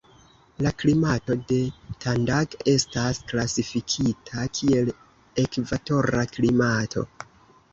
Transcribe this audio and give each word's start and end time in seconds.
La 0.65 0.69
klimato 0.83 1.35
de 1.51 1.59
Tandag 2.05 2.57
estas 2.73 3.19
klasifikita 3.33 4.47
kiel 4.61 4.91
ekvatora 5.45 6.25
klimato. 6.35 7.07